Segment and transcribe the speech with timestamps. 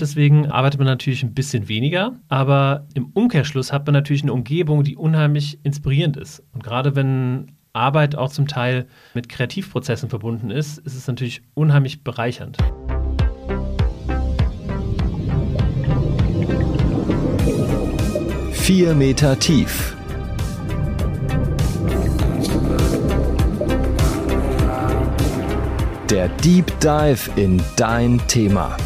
[0.00, 4.84] Deswegen arbeitet man natürlich ein bisschen weniger, aber im Umkehrschluss hat man natürlich eine Umgebung,
[4.84, 6.42] die unheimlich inspirierend ist.
[6.52, 12.02] Und gerade wenn Arbeit auch zum Teil mit Kreativprozessen verbunden ist, ist es natürlich unheimlich
[12.02, 12.58] bereichernd.
[18.52, 19.96] Vier Meter tief.
[26.08, 28.76] Der Deep Dive in dein Thema.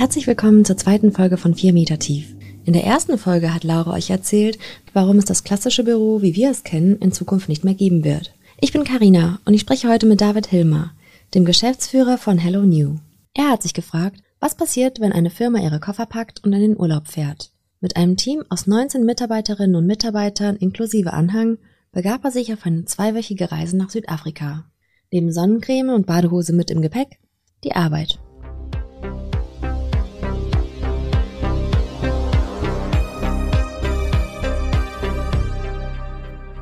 [0.00, 2.34] Herzlich willkommen zur zweiten Folge von 4 Meter tief.
[2.64, 4.58] In der ersten Folge hat Laura euch erzählt,
[4.94, 8.32] warum es das klassische Büro, wie wir es kennen, in Zukunft nicht mehr geben wird.
[8.62, 10.92] Ich bin Karina und ich spreche heute mit David Hilmer,
[11.34, 12.96] dem Geschäftsführer von Hello New.
[13.34, 16.80] Er hat sich gefragt, was passiert, wenn eine Firma ihre Koffer packt und in den
[16.80, 17.52] Urlaub fährt.
[17.80, 21.58] Mit einem Team aus 19 Mitarbeiterinnen und Mitarbeitern inklusive Anhang
[21.92, 24.64] begab er sich auf eine zweiwöchige Reise nach Südafrika.
[25.12, 27.18] Neben Sonnencreme und Badehose mit im Gepäck
[27.64, 28.18] die Arbeit.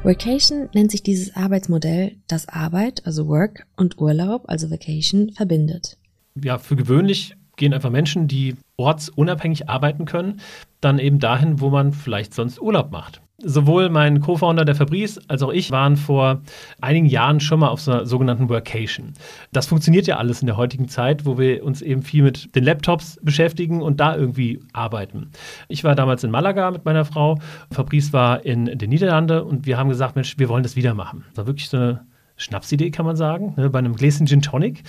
[0.09, 5.98] Vacation nennt sich dieses Arbeitsmodell, das Arbeit, also Work, und Urlaub, also Vacation, verbindet.
[6.42, 10.41] Ja, für gewöhnlich gehen einfach Menschen, die ortsunabhängig arbeiten können,
[10.81, 13.20] dann eben dahin, wo man vielleicht sonst Urlaub macht.
[13.41, 16.41] Sowohl mein Co-Founder der Fabrice als auch ich waren vor
[16.81, 19.12] einigen Jahren schon mal auf so einer sogenannten Workation.
[19.53, 22.64] Das funktioniert ja alles in der heutigen Zeit, wo wir uns eben viel mit den
[22.64, 25.31] Laptops beschäftigen und da irgendwie arbeiten.
[25.69, 27.39] Ich war damals in Malaga mit meiner Frau,
[27.70, 31.25] Fabrice war in den Niederlanden und wir haben gesagt, Mensch, wir wollen das wieder machen.
[31.28, 32.06] Das war wirklich so eine
[32.39, 33.55] Schnapsidee, kann man sagen.
[33.56, 34.83] Ne, bei einem Gläschen Gin Tonic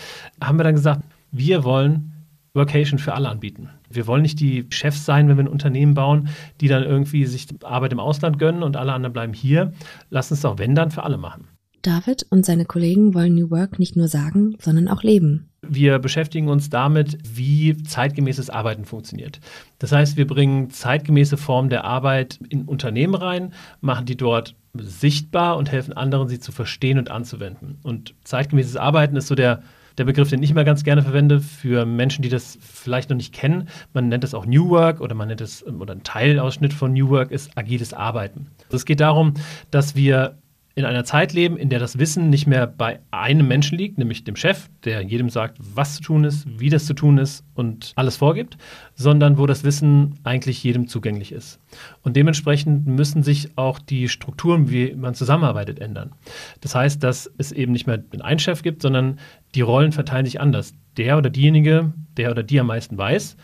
[0.44, 2.19] haben wir dann gesagt, wir wollen
[2.54, 3.70] Workation für alle anbieten.
[3.90, 6.30] Wir wollen nicht die Chefs sein, wenn wir ein Unternehmen bauen,
[6.62, 9.74] die dann irgendwie sich Arbeit im Ausland gönnen und alle anderen bleiben hier.
[10.10, 11.48] Lass uns doch, wenn dann, für alle machen.
[11.82, 15.50] David und seine Kollegen wollen New Work nicht nur sagen, sondern auch leben.
[15.62, 19.40] Wir beschäftigen uns damit, wie zeitgemäßes Arbeiten funktioniert.
[19.78, 25.58] Das heißt, wir bringen zeitgemäße Formen der Arbeit in Unternehmen rein, machen die dort sichtbar
[25.58, 27.80] und helfen anderen, sie zu verstehen und anzuwenden.
[27.84, 29.64] Und zeitgemäßes Arbeiten ist so der
[30.00, 33.34] der Begriff, den ich immer ganz gerne verwende für Menschen, die das vielleicht noch nicht
[33.34, 33.68] kennen.
[33.94, 37.10] Man nennt es auch New Work oder man nennt es, oder ein Teilausschnitt von New
[37.10, 38.48] Work ist agiles Arbeiten.
[38.66, 39.34] Also es geht darum,
[39.72, 40.38] dass wir
[40.80, 44.24] in einer Zeit leben, in der das Wissen nicht mehr bei einem Menschen liegt, nämlich
[44.24, 47.92] dem Chef, der jedem sagt, was zu tun ist, wie das zu tun ist und
[47.98, 48.58] alles vorgibt,
[48.96, 51.60] sondern wo das Wissen eigentlich jedem zugänglich ist.
[52.02, 56.14] Und dementsprechend müssen sich auch die Strukturen, wie man zusammenarbeitet, ändern.
[56.62, 59.20] Das heißt, dass es eben nicht mehr einen Chef gibt, sondern
[59.56, 60.74] die Rollen verteilen sich anders.
[60.96, 63.36] Der oder diejenige, der oder die am meisten weiß,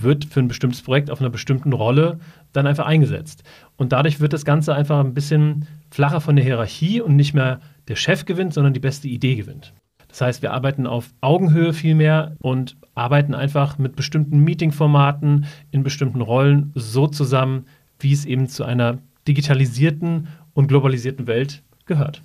[0.00, 2.18] wird für ein bestimmtes Projekt auf einer bestimmten Rolle
[2.52, 3.42] dann einfach eingesetzt.
[3.76, 7.60] Und dadurch wird das Ganze einfach ein bisschen flacher von der Hierarchie und nicht mehr
[7.88, 9.74] der Chef gewinnt, sondern die beste Idee gewinnt.
[10.08, 15.82] Das heißt, wir arbeiten auf Augenhöhe viel mehr und arbeiten einfach mit bestimmten Meetingformaten in
[15.82, 17.64] bestimmten Rollen so zusammen,
[17.98, 22.22] wie es eben zu einer digitalisierten und globalisierten Welt gehört.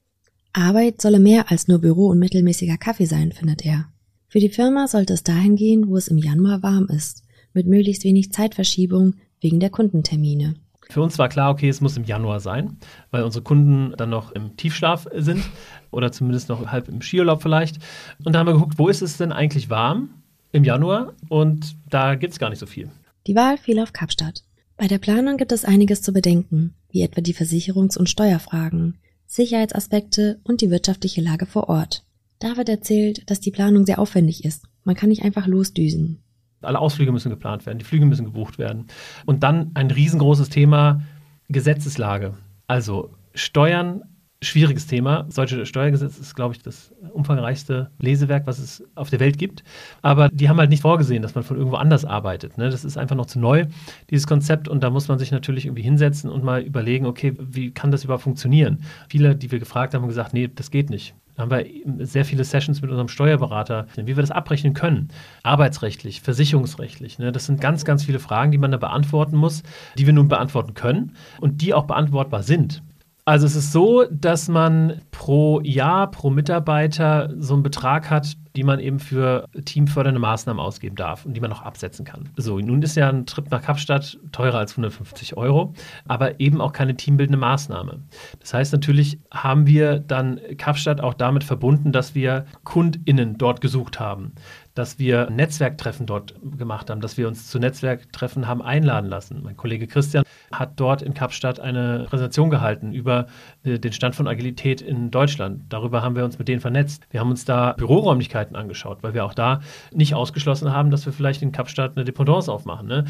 [0.52, 3.86] Arbeit solle mehr als nur Büro und mittelmäßiger Kaffee sein, findet er.
[4.28, 7.24] Für die Firma sollte es dahin gehen, wo es im Januar warm ist,
[7.58, 10.56] mit möglichst wenig Zeitverschiebung wegen der Kundentermine.
[10.90, 12.78] Für uns war klar, okay, es muss im Januar sein,
[13.12, 15.44] weil unsere Kunden dann noch im Tiefschlaf sind
[15.92, 17.80] oder zumindest noch halb im Skiurlaub vielleicht.
[18.24, 20.10] Und da haben wir geguckt, wo ist es denn eigentlich warm
[20.52, 21.14] im Januar?
[21.28, 22.90] Und da gibt es gar nicht so viel.
[23.26, 24.44] Die Wahl fiel auf Kapstadt.
[24.78, 30.40] Bei der Planung gibt es einiges zu bedenken, wie etwa die Versicherungs- und Steuerfragen, Sicherheitsaspekte
[30.44, 32.04] und die wirtschaftliche Lage vor Ort.
[32.40, 34.64] David erzählt, dass die Planung sehr aufwendig ist.
[34.84, 36.20] Man kann nicht einfach losdüsen.
[36.62, 38.88] Alle Ausflüge müssen geplant werden, die Flüge müssen gebucht werden.
[39.26, 41.02] Und dann ein riesengroßes Thema
[41.50, 42.34] Gesetzeslage.
[42.68, 44.04] Also Steuern,
[44.42, 45.26] schwieriges Thema.
[45.30, 49.64] Solche Steuergesetz ist, glaube ich, das umfangreichste Lesewerk, was es auf der Welt gibt.
[50.02, 52.58] Aber die haben halt nicht vorgesehen, dass man von irgendwo anders arbeitet.
[52.58, 52.70] Ne?
[52.70, 53.66] Das ist einfach noch zu neu,
[54.12, 54.68] dieses Konzept.
[54.68, 58.04] Und da muss man sich natürlich irgendwie hinsetzen und mal überlegen, okay, wie kann das
[58.04, 58.84] überhaupt funktionieren?
[59.10, 61.16] Viele, die wir gefragt haben, haben gesagt, nee, das geht nicht.
[61.36, 65.10] Da haben wir sehr viele Sessions mit unserem Steuerberater, wie wir das abrechnen können.
[65.44, 67.20] Arbeitsrechtlich, versicherungsrechtlich.
[67.20, 67.32] Ne?
[67.32, 69.62] Das sind ganz, ganz viele Fragen, die man da beantworten muss,
[69.98, 72.82] die wir nun beantworten können und die auch beantwortbar sind.
[73.28, 78.64] Also es ist so, dass man pro Jahr, pro Mitarbeiter so einen Betrag hat, die
[78.64, 82.30] man eben für teamfördernde Maßnahmen ausgeben darf und die man noch absetzen kann.
[82.38, 85.74] So, nun ist ja ein Trip nach Kapstadt teurer als 150 Euro,
[86.08, 88.00] aber eben auch keine teambildende Maßnahme.
[88.40, 94.00] Das heißt, natürlich haben wir dann Kapstadt auch damit verbunden, dass wir KundInnen dort gesucht
[94.00, 94.36] haben.
[94.78, 99.42] Dass wir Netzwerktreffen dort gemacht haben, dass wir uns zu Netzwerktreffen haben einladen lassen.
[99.44, 103.28] Mein Kollege Christian hat dort in Kapstadt eine Präsentation gehalten über
[103.64, 105.64] äh, den Stand von Agilität in Deutschland.
[105.70, 107.08] Darüber haben wir uns mit denen vernetzt.
[107.10, 111.14] Wir haben uns da Büroräumlichkeiten angeschaut, weil wir auch da nicht ausgeschlossen haben, dass wir
[111.14, 112.88] vielleicht in Kapstadt eine Dependance aufmachen.
[112.88, 113.06] Ne?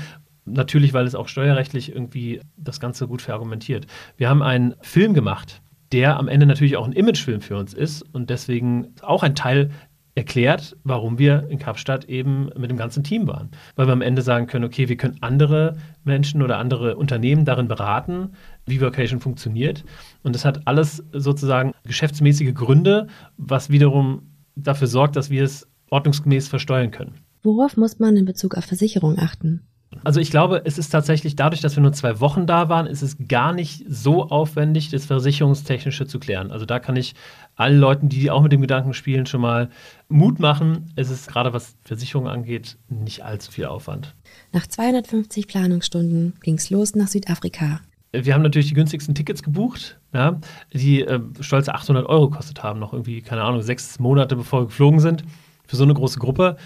[0.46, 3.88] Natürlich, weil es auch steuerrechtlich irgendwie das Ganze gut verargumentiert.
[4.16, 5.62] Wir haben einen Film gemacht,
[5.92, 9.72] der am Ende natürlich auch ein Imagefilm für uns ist und deswegen auch ein Teil
[10.18, 13.52] erklärt, warum wir in Kapstadt eben mit dem ganzen Team waren.
[13.76, 17.68] Weil wir am Ende sagen können, okay, wir können andere Menschen oder andere Unternehmen darin
[17.68, 18.32] beraten,
[18.66, 19.86] wie Vocation funktioniert.
[20.24, 24.24] Und das hat alles sozusagen geschäftsmäßige Gründe, was wiederum
[24.56, 27.14] dafür sorgt, dass wir es ordnungsgemäß versteuern können.
[27.44, 29.62] Worauf muss man in Bezug auf Versicherung achten?
[30.04, 33.02] Also ich glaube, es ist tatsächlich dadurch, dass wir nur zwei Wochen da waren, ist
[33.02, 36.52] es gar nicht so aufwendig, das Versicherungstechnische zu klären.
[36.52, 37.16] Also da kann ich
[37.56, 39.70] allen Leuten, die auch mit dem Gedanken spielen, schon mal
[40.10, 40.92] Mut machen.
[40.96, 44.14] Es ist gerade was Versicherung angeht, nicht allzu viel Aufwand.
[44.52, 47.82] Nach 250 Planungsstunden ging es los nach Südafrika.
[48.12, 50.40] Wir haben natürlich die günstigsten Tickets gebucht, ja,
[50.74, 54.66] die äh, stolze 800 Euro gekostet haben, noch irgendwie, keine Ahnung, sechs Monate bevor wir
[54.68, 55.24] geflogen sind,
[55.66, 56.58] für so eine große Gruppe.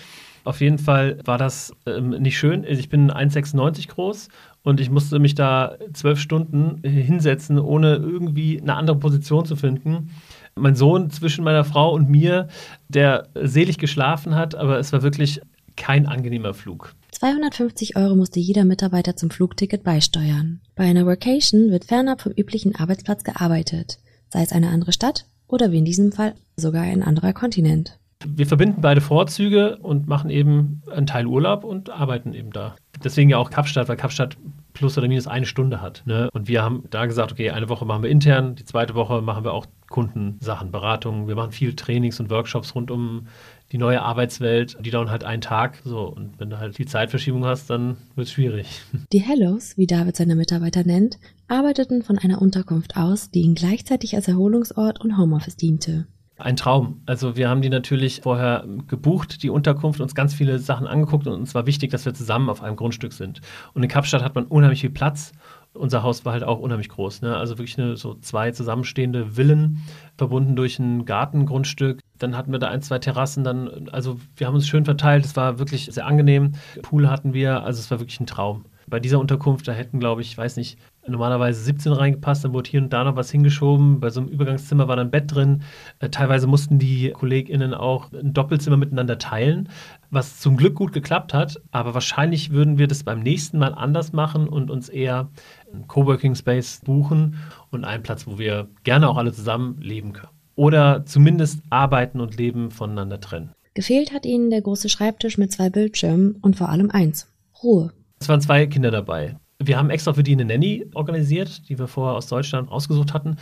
[0.44, 2.64] Auf jeden Fall war das ähm, nicht schön.
[2.64, 4.30] Ich bin 1,96 groß
[4.64, 10.10] und ich musste mich da zwölf Stunden hinsetzen, ohne irgendwie eine andere Position zu finden.
[10.56, 12.48] Mein Sohn zwischen meiner Frau und mir,
[12.90, 15.42] der selig geschlafen hat, aber es war wirklich
[15.76, 16.94] kein angenehmer Flug.
[17.12, 20.60] 250 Euro musste jeder Mitarbeiter zum Flugticket beisteuern.
[20.76, 24.00] Bei einer Workation wird fernab vom üblichen Arbeitsplatz gearbeitet,
[24.30, 28.46] sei es eine andere Stadt oder wie in diesem Fall sogar ein anderer Kontinent wir
[28.46, 32.76] verbinden beide Vorzüge und machen eben einen Teil Urlaub und arbeiten eben da.
[33.04, 34.38] Deswegen ja auch Kapstadt, weil Kapstadt
[34.74, 36.04] plus oder minus eine Stunde hat.
[36.06, 36.30] Ne?
[36.34, 39.44] Und wir haben da gesagt, okay, eine Woche machen wir intern, die zweite Woche machen
[39.44, 41.28] wir auch Kundensachen, Beratungen.
[41.28, 43.28] Wir machen viel Trainings und Workshops rund um
[43.72, 44.78] die neue Arbeitswelt.
[44.82, 45.82] Die dauern halt einen Tag.
[45.84, 48.82] So, und wenn du halt die Zeitverschiebung hast, dann wird es schwierig.
[49.12, 54.16] Die Hellos, wie David seine Mitarbeiter nennt, arbeiteten von einer Unterkunft aus, die ihnen gleichzeitig
[54.16, 56.08] als Erholungsort und Homeoffice diente.
[56.42, 57.02] Ein Traum.
[57.06, 61.34] Also wir haben die natürlich vorher gebucht, die Unterkunft, uns ganz viele Sachen angeguckt und
[61.34, 63.42] uns war wichtig, dass wir zusammen auf einem Grundstück sind.
[63.74, 65.34] Und in Kapstadt hat man unheimlich viel Platz.
[65.74, 67.22] Unser Haus war halt auch unheimlich groß.
[67.22, 67.38] Ne?
[67.38, 69.84] Also wirklich eine, so zwei zusammenstehende Villen,
[70.18, 72.00] verbunden durch ein Gartengrundstück.
[72.18, 73.44] Dann hatten wir da ein, zwei Terrassen.
[73.44, 75.24] Dann, also wir haben uns schön verteilt.
[75.26, 76.54] Es war wirklich sehr angenehm.
[76.82, 77.64] Pool hatten wir.
[77.64, 80.78] Also es war wirklich ein Traum bei dieser Unterkunft, da hätten, glaube ich, weiß nicht,
[81.08, 84.00] normalerweise 17 reingepasst, dann wurde hier und da noch was hingeschoben.
[84.00, 85.64] Bei so einem Übergangszimmer war dann ein Bett drin.
[86.00, 89.70] Äh, teilweise mussten die KollegInnen auch ein Doppelzimmer miteinander teilen,
[90.10, 91.62] was zum Glück gut geklappt hat.
[91.72, 95.30] Aber wahrscheinlich würden wir das beim nächsten Mal anders machen und uns eher
[95.74, 97.38] einen Coworking Space buchen
[97.72, 100.32] und einen Platz, wo wir gerne auch alle zusammen leben können.
[100.56, 103.52] Oder zumindest arbeiten und leben voneinander trennen.
[103.74, 107.32] Gefehlt hat ihnen der große Schreibtisch mit zwei Bildschirmen und vor allem eins:
[107.64, 107.94] Ruhe.
[108.20, 109.38] Es waren zwei Kinder dabei.
[109.64, 113.38] Wir haben extra für die eine Nanny organisiert, die wir vorher aus Deutschland ausgesucht hatten.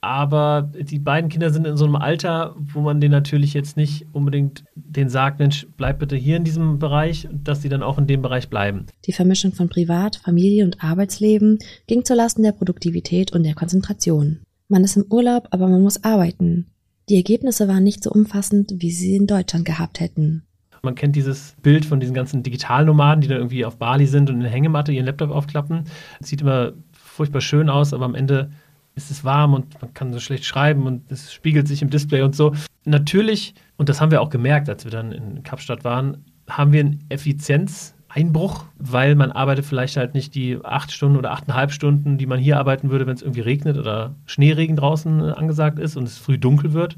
[0.00, 4.06] Aber die beiden Kinder sind in so einem Alter, wo man denen natürlich jetzt nicht
[4.12, 8.06] unbedingt den sagt, Mensch, bleib bitte hier in diesem Bereich, dass sie dann auch in
[8.06, 8.86] dem Bereich bleiben.
[9.06, 11.58] Die Vermischung von Privat, Familie und Arbeitsleben
[11.88, 14.38] ging zulasten der Produktivität und der Konzentration.
[14.68, 16.66] Man ist im Urlaub, aber man muss arbeiten.
[17.08, 20.44] Die Ergebnisse waren nicht so umfassend, wie sie in Deutschland gehabt hätten.
[20.82, 24.36] Man kennt dieses Bild von diesen ganzen Digitalnomaden, die da irgendwie auf Bali sind und
[24.36, 25.84] in der Hängematte ihren Laptop aufklappen.
[26.20, 28.50] Das sieht immer furchtbar schön aus, aber am Ende
[28.98, 32.22] ist es warm und man kann so schlecht schreiben und es spiegelt sich im Display
[32.22, 32.54] und so.
[32.84, 36.80] Natürlich, und das haben wir auch gemerkt, als wir dann in Kapstadt waren, haben wir
[36.80, 42.26] einen Effizienzeinbruch, weil man arbeitet vielleicht halt nicht die acht Stunden oder achteinhalb Stunden, die
[42.26, 46.18] man hier arbeiten würde, wenn es irgendwie regnet oder Schneeregen draußen angesagt ist und es
[46.18, 46.96] früh dunkel wird,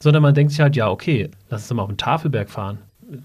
[0.00, 2.78] sondern man denkt sich halt, ja, okay, lass uns mal auf den Tafelberg fahren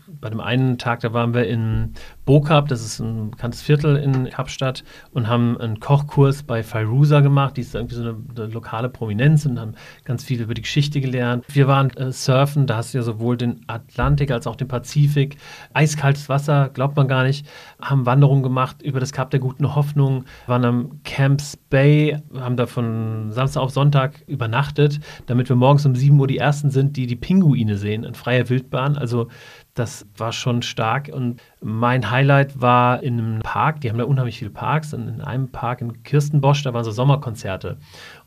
[0.08, 1.94] bei dem einen Tag, da waren wir in
[2.26, 7.58] Bokab, das ist ein bekanntes Viertel in Kapstadt, und haben einen Kochkurs bei Fairuza gemacht,
[7.58, 9.74] die ist irgendwie so eine, eine, lokale Prominenz und haben
[10.06, 11.44] ganz viel über die Geschichte gelernt.
[11.50, 15.38] Wir waren äh, surfen, da hast du ja sowohl den Atlantik als auch den Pazifik,
[15.74, 17.46] eiskaltes Wasser, glaubt man gar nicht,
[17.82, 22.68] haben Wanderungen gemacht über das Kap der Guten Hoffnung, waren am Camps Bay, haben da
[22.68, 27.08] von Samstag auf Sonntag übernachtet, damit wir morgens um 7 Uhr die Ersten sind, die
[27.08, 28.98] die Pinguine sehen in freier Wildbahn.
[28.98, 29.28] Also
[29.74, 31.10] das war schon stark.
[31.12, 34.94] Und mein Highlight war in einem Park, die haben da unheimlich viele Parks.
[34.94, 37.78] Und in einem Park in Kirstenbosch, da waren so Sommerkonzerte.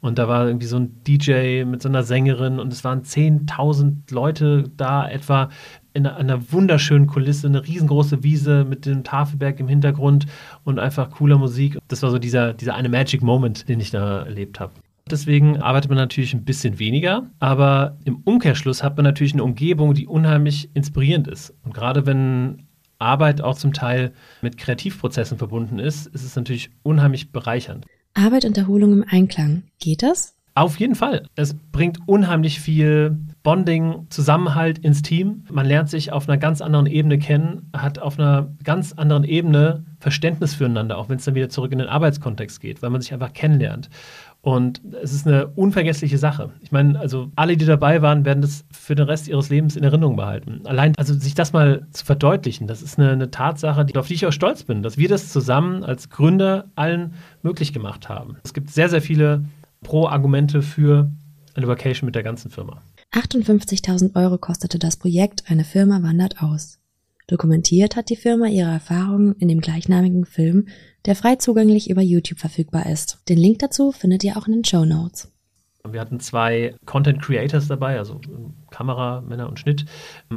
[0.00, 4.12] Und da war irgendwie so ein DJ mit so einer Sängerin und es waren 10.000
[4.12, 5.50] Leute da etwa
[5.94, 10.26] in einer wunderschönen Kulisse, eine riesengroße Wiese mit dem Tafelberg im Hintergrund
[10.64, 11.78] und einfach cooler Musik.
[11.88, 14.72] Das war so dieser, dieser eine Magic Moment, den ich da erlebt habe.
[15.08, 19.94] Deswegen arbeitet man natürlich ein bisschen weniger, aber im Umkehrschluss hat man natürlich eine Umgebung,
[19.94, 21.54] die unheimlich inspirierend ist.
[21.62, 22.65] Und gerade wenn
[22.98, 24.12] Arbeit auch zum Teil
[24.42, 27.86] mit Kreativprozessen verbunden ist, ist es natürlich unheimlich bereichernd.
[28.14, 29.64] Arbeit und Erholung im Einklang.
[29.78, 30.36] Geht das?
[30.56, 31.26] Auf jeden Fall.
[31.34, 35.44] Es bringt unheimlich viel Bonding, Zusammenhalt ins Team.
[35.52, 39.84] Man lernt sich auf einer ganz anderen Ebene kennen, hat auf einer ganz anderen Ebene
[40.00, 43.12] Verständnis füreinander, auch wenn es dann wieder zurück in den Arbeitskontext geht, weil man sich
[43.12, 43.90] einfach kennenlernt.
[44.46, 46.52] Und es ist eine unvergessliche Sache.
[46.60, 49.82] Ich meine, also alle, die dabei waren, werden das für den Rest ihres Lebens in
[49.82, 50.60] Erinnerung behalten.
[50.66, 54.24] Allein, also sich das mal zu verdeutlichen, das ist eine, eine Tatsache, auf die ich
[54.24, 58.36] auch stolz bin, dass wir das zusammen als Gründer allen möglich gemacht haben.
[58.44, 59.46] Es gibt sehr, sehr viele
[59.82, 61.10] Pro-Argumente für
[61.56, 62.80] eine Vacation mit der ganzen Firma.
[63.14, 66.78] 58.000 Euro kostete das Projekt Eine Firma wandert aus.
[67.28, 70.68] Dokumentiert hat die Firma ihre Erfahrungen in dem gleichnamigen Film,
[71.06, 73.18] der frei zugänglich über YouTube verfügbar ist.
[73.28, 75.32] Den Link dazu findet ihr auch in den Show Notes.
[75.92, 78.20] Wir hatten zwei Content Creators dabei, also
[78.70, 79.84] Kamera, Männer und Schnitt.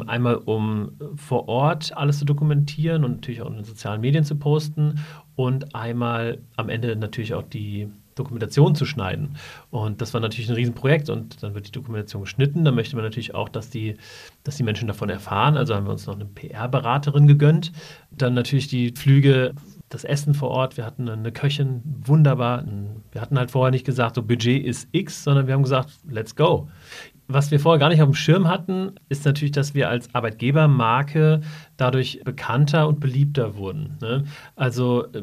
[0.07, 4.35] Einmal, um vor Ort alles zu dokumentieren und natürlich auch in den sozialen Medien zu
[4.35, 4.99] posten.
[5.35, 9.37] Und einmal am Ende natürlich auch die Dokumentation zu schneiden.
[9.71, 12.65] Und das war natürlich ein Riesenprojekt und dann wird die Dokumentation geschnitten.
[12.65, 13.95] Da möchte man natürlich auch, dass die,
[14.43, 15.57] dass die Menschen davon erfahren.
[15.57, 17.71] Also haben wir uns noch eine PR-Beraterin gegönnt.
[18.11, 19.53] Dann natürlich die Flüge
[19.89, 22.63] das Essen vor Ort, wir hatten eine Köchin, wunderbar.
[23.11, 26.35] Wir hatten halt vorher nicht gesagt, so Budget ist X, sondern wir haben gesagt, let's
[26.35, 26.69] go.
[27.31, 31.41] Was wir vorher gar nicht auf dem Schirm hatten, ist natürlich, dass wir als Arbeitgebermarke
[31.77, 33.97] dadurch bekannter und beliebter wurden.
[34.01, 34.23] Ne?
[34.55, 35.21] Also äh,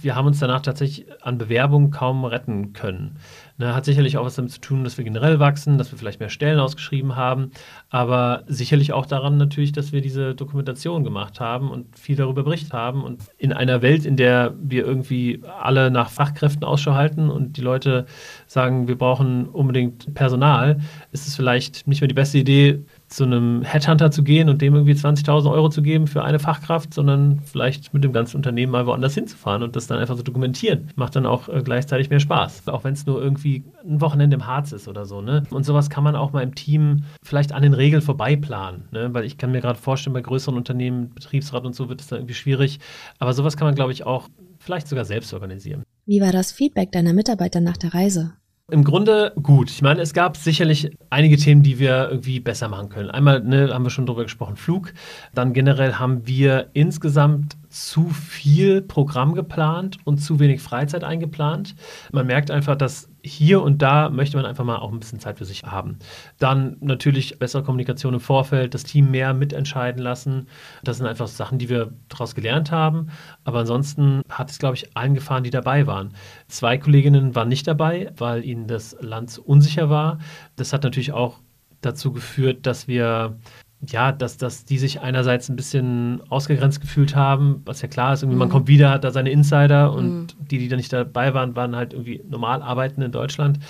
[0.00, 3.16] wir haben uns danach tatsächlich an Bewerbungen kaum retten können.
[3.58, 3.74] Ne?
[3.74, 6.28] Hat sicherlich auch was damit zu tun, dass wir generell wachsen, dass wir vielleicht mehr
[6.28, 7.50] Stellen ausgeschrieben haben,
[7.90, 12.72] aber sicherlich auch daran natürlich, dass wir diese Dokumentation gemacht haben und viel darüber berichtet
[12.72, 13.02] haben.
[13.02, 17.62] Und in einer Welt, in der wir irgendwie alle nach Fachkräften Ausschau halten und die
[17.62, 18.06] Leute
[18.46, 20.78] sagen, wir brauchen unbedingt Personal,
[21.10, 24.74] ist es vielleicht nicht mehr die beste Idee, zu einem Headhunter zu gehen und dem
[24.74, 28.86] irgendwie 20.000 Euro zu geben für eine Fachkraft, sondern vielleicht mit dem ganzen Unternehmen mal
[28.86, 30.90] woanders hinzufahren und das dann einfach zu so dokumentieren.
[30.94, 32.68] Macht dann auch äh, gleichzeitig mehr Spaß.
[32.68, 35.22] Auch wenn es nur irgendwie ein Wochenende im Harz ist oder so.
[35.22, 35.44] Ne?
[35.50, 38.84] Und sowas kann man auch mal im Team vielleicht an den Regeln vorbeiplanen.
[38.90, 39.12] Ne?
[39.14, 42.20] Weil ich kann mir gerade vorstellen, bei größeren Unternehmen, Betriebsrat und so wird es dann
[42.20, 42.78] irgendwie schwierig.
[43.18, 44.28] Aber sowas kann man, glaube ich, auch
[44.58, 45.82] vielleicht sogar selbst organisieren.
[46.04, 48.32] Wie war das Feedback deiner Mitarbeiter nach der Reise?
[48.70, 49.70] Im Grunde gut.
[49.70, 53.10] Ich meine, es gab sicherlich einige Themen, die wir irgendwie besser machen können.
[53.10, 54.92] Einmal ne, haben wir schon drüber gesprochen, Flug.
[55.32, 61.76] Dann generell haben wir insgesamt zu viel Programm geplant und zu wenig Freizeit eingeplant.
[62.12, 65.38] Man merkt einfach, dass hier und da möchte man einfach mal auch ein bisschen Zeit
[65.38, 65.98] für sich haben.
[66.38, 70.48] Dann natürlich bessere Kommunikation im Vorfeld, das Team mehr mitentscheiden lassen.
[70.82, 73.10] Das sind einfach Sachen, die wir daraus gelernt haben.
[73.44, 76.14] Aber ansonsten hat es, glaube ich, allen gefahren, die dabei waren.
[76.48, 80.18] Zwei Kolleginnen waren nicht dabei, weil ihnen das Land unsicher war.
[80.56, 81.38] Das hat natürlich auch
[81.80, 83.38] dazu geführt, dass wir
[83.86, 88.22] ja, dass, dass die sich einerseits ein bisschen ausgegrenzt gefühlt haben, was ja klar ist,
[88.22, 88.40] irgendwie mhm.
[88.40, 90.48] man kommt wieder, hat da seine Insider und mhm.
[90.50, 93.60] die, die da nicht dabei waren, waren halt irgendwie normal arbeiten in Deutschland.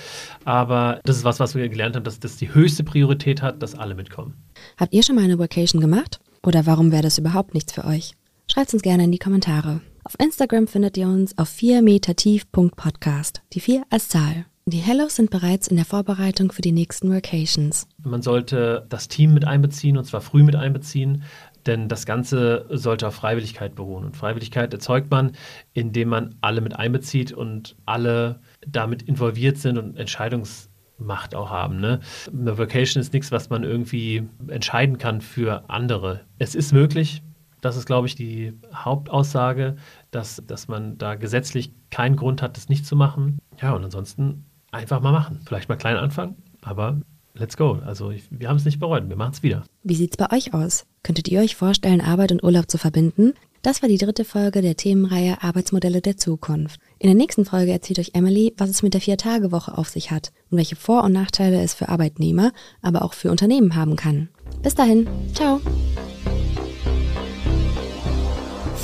[0.44, 3.74] Aber das ist was, was wir gelernt haben, dass das die höchste Priorität hat, dass
[3.74, 4.34] alle mitkommen.
[4.78, 6.20] Habt ihr schon mal eine Vacation gemacht?
[6.42, 8.12] Oder warum wäre das überhaupt nichts für euch?
[8.50, 9.82] Schreibt uns gerne in die Kommentare.
[10.04, 13.42] Auf Instagram findet ihr uns auf 4 Meter tief.podcast.
[13.52, 14.46] Die 4 als Zahl.
[14.70, 17.86] Die Hellos sind bereits in der Vorbereitung für die nächsten Workations.
[18.04, 21.22] Man sollte das Team mit einbeziehen und zwar früh mit einbeziehen,
[21.64, 24.04] denn das Ganze sollte auf Freiwilligkeit beruhen.
[24.04, 25.32] Und Freiwilligkeit erzeugt man,
[25.72, 31.80] indem man alle mit einbezieht und alle damit involviert sind und Entscheidungsmacht auch haben.
[31.80, 32.00] Ne?
[32.30, 36.20] Eine Vacation ist nichts, was man irgendwie entscheiden kann für andere.
[36.38, 37.22] Es ist möglich,
[37.62, 39.76] das ist, glaube ich, die Hauptaussage,
[40.10, 43.38] dass, dass man da gesetzlich keinen Grund hat, das nicht zu machen.
[43.60, 45.40] Ja, und ansonsten einfach mal machen.
[45.46, 47.00] Vielleicht mal klein anfangen, aber
[47.34, 47.80] let's go.
[47.84, 49.64] Also ich, wir haben es nicht bereut, wir machen es wieder.
[49.82, 50.86] Wie sieht es bei euch aus?
[51.02, 53.34] Könntet ihr euch vorstellen, Arbeit und Urlaub zu verbinden?
[53.62, 56.78] Das war die dritte Folge der Themenreihe Arbeitsmodelle der Zukunft.
[56.98, 60.32] In der nächsten Folge erzählt euch Emily, was es mit der Vier-Tage-Woche auf sich hat
[60.50, 64.28] und welche Vor- und Nachteile es für Arbeitnehmer, aber auch für Unternehmen haben kann.
[64.62, 65.60] Bis dahin, ciao!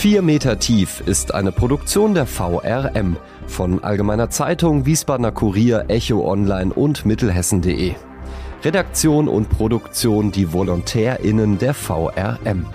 [0.04, 6.75] 4 Meter tief ist eine Produktion der VRM von Allgemeiner Zeitung, Wiesbadener Kurier, Echo Online
[6.75, 7.94] und Mittelhessen.de.
[8.62, 12.66] Redaktion und Produktion die VolontärInnen der VRM.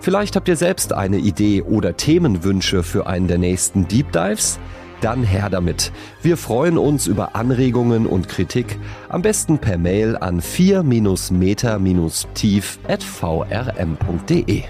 [0.00, 4.58] Vielleicht habt ihr selbst eine Idee oder Themenwünsche für einen der nächsten Deep Dives?
[5.00, 5.92] Dann her damit.
[6.20, 8.76] Wir freuen uns über Anregungen und Kritik,
[9.08, 14.64] am besten per Mail an 4-meter-tief at vrm.de.